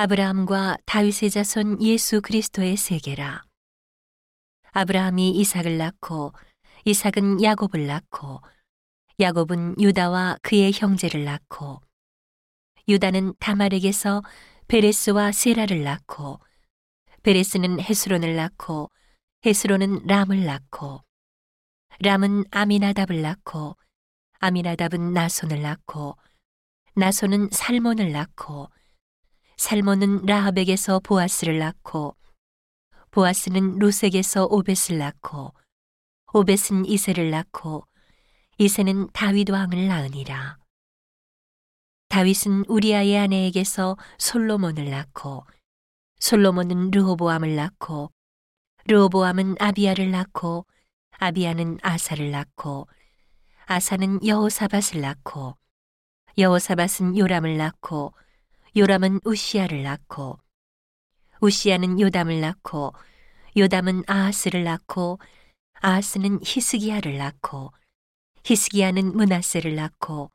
[0.00, 3.42] 아브라함과 다윗의 자손 예수 그리스도의 세계라.
[4.70, 6.32] 아브라함이 이삭을 낳고
[6.84, 8.40] 이삭은 야곱을 낳고
[9.18, 11.80] 야곱은 유다와 그의 형제를 낳고
[12.86, 14.22] 유다는 다말에게서
[14.68, 16.38] 베레스와 세라를 낳고
[17.24, 18.92] 베레스는 헤스론을 낳고
[19.44, 21.02] 헤스론은 람을 낳고
[22.04, 23.76] 람은 아미나답을 낳고
[24.38, 26.16] 아미나답은 나손을 낳고
[26.94, 28.70] 나손은 살몬을 낳고
[29.58, 32.14] 살몬은 라합에게서 보아스를 낳고
[33.10, 35.52] 보아스는 루색에서 오벳을 낳고
[36.32, 37.84] 오벳은 이세를 낳고
[38.58, 40.58] 이세는 다윗 왕을 낳으니라.
[42.08, 45.44] 다윗은 우리아의 아내에게서 솔로몬을 낳고
[46.20, 48.12] 솔로몬은 르호보암을 낳고
[48.86, 50.66] 르호보암은 아비야를 낳고
[51.18, 52.86] 아비야는 아사를 낳고
[53.66, 55.56] 아사는 여호사밧을 낳고
[56.38, 58.14] 여호사밧은 요람을 낳고
[58.76, 60.38] 요람은 우시야를 낳고
[61.40, 62.92] 우시야는 요담을 낳고
[63.56, 65.18] 요담은 아하스를 낳고
[65.80, 67.72] 아하스는 히스기야를 낳고
[68.44, 70.30] 히스기야는 문하세를 낳고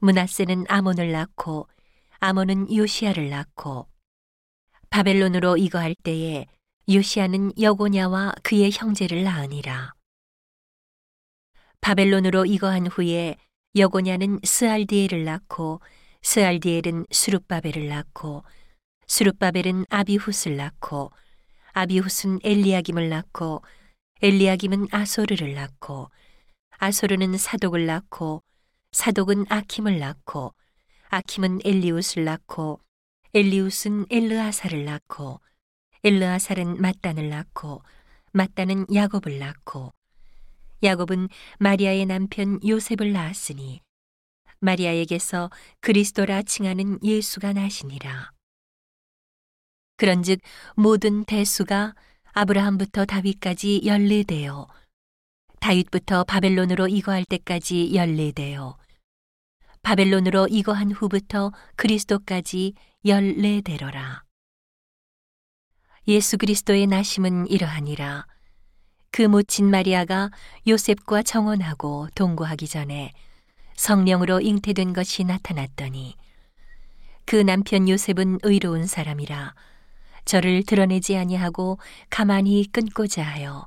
[0.00, 1.68] 문하세는 아몬을 낳고
[2.20, 3.86] 아몬은 요시야를 낳고.
[4.90, 6.46] 바벨론으로 이거할 때에
[6.90, 9.94] 요시야는 여고냐와 그의 형제를 낳으니라.
[11.80, 13.36] 바벨론으로 이거한 후에
[13.76, 15.80] 여고냐는 스알디엘을 낳고
[16.22, 18.44] 스알디엘은 수룹바벨을 낳고
[19.06, 21.10] 수룹바벨은 아비훗을 낳고
[21.72, 23.62] 아비훗은 엘리야김을 낳고
[24.22, 26.10] 엘리야김은 아소르를 낳고
[26.78, 28.42] 아소르는 사독을 낳고
[28.92, 30.54] 사독은 아킴을 낳고
[31.08, 32.80] 아킴은 엘리웃을 낳고
[33.34, 35.40] 엘리웃은 엘르아사를 낳고
[36.02, 37.82] 엘르아살은 mat단을 낳고
[38.32, 39.92] mat단은 야곱을 낳고.
[40.82, 43.82] 야곱은 마리아의 남편 요셉을 낳았으니
[44.60, 48.32] 마리아에게서 그리스도라 칭하는 예수가 나시니라.
[49.96, 50.40] 그런즉
[50.76, 51.94] 모든 대수가
[52.32, 54.68] 아브라함부터 다윗까지 열네되어
[55.60, 58.78] 다윗부터 바벨론으로 이거할 때까지 열네되어
[59.82, 62.74] 바벨론으로 이거한 후부터 그리스도까지
[63.04, 64.24] 열네대로라.
[66.08, 68.26] 예수 그리스도의 나심은 이러하니라.
[69.10, 70.30] 그 모친 마리아가
[70.66, 73.12] 요셉과 정혼하고 동거하기 전에
[73.80, 76.14] 성령으로 잉태된 것이 나타났더니
[77.24, 79.54] 그 남편 요셉은 의로운 사람이라
[80.26, 81.78] 저를 드러내지 아니하고
[82.10, 83.66] 가만히 끊고자 하여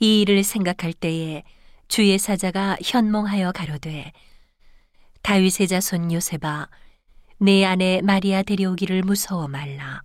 [0.00, 1.44] 이 일을 생각할 때에
[1.86, 4.10] 주의 사자가 현몽하여 가로되
[5.22, 6.68] 다윗의 자손 요셉아
[7.38, 10.02] 내 아내 마리아 데려오기를 무서워 말라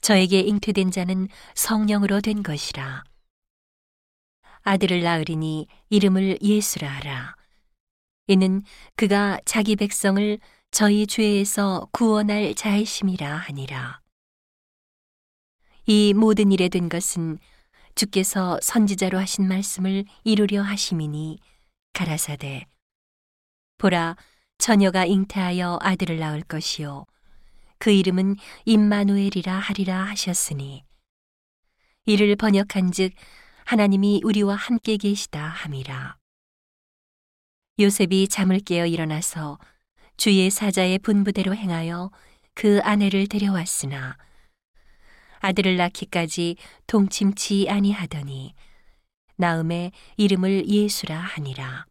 [0.00, 3.04] 저에게 잉태된 자는 성령으로 된 것이라
[4.62, 7.37] 아들을 낳으리니 이름을 예수라 하라.
[8.28, 8.62] 이는
[8.94, 10.38] 그가 자기 백성을
[10.70, 14.00] 저희 죄에서 구원할 자이심이라 하니라.
[15.86, 17.38] 이 모든 일에 된 것은
[17.94, 21.38] 주께서 선지자로 하신 말씀을 이루려 하심이니
[21.94, 22.66] 가라사대
[23.78, 24.16] 보라
[24.58, 27.06] 처녀가 잉태하여 아들을 낳을 것이요
[27.78, 28.36] 그 이름은
[28.66, 30.84] 임마누엘이라 하리라 하셨으니
[32.04, 33.14] 이를 번역한즉
[33.64, 36.18] 하나님이 우리와 함께 계시다 함이라.
[37.80, 39.58] 요셉이 잠을 깨어 일어나서
[40.16, 42.10] 주의 사자의 분부대로 행하여
[42.54, 44.16] 그 아내를 데려왔으나
[45.40, 46.56] 아들을 낳기까지
[46.88, 48.54] 동침치 아니하더니
[49.36, 51.87] 나음에 이름을 예수라 하니라.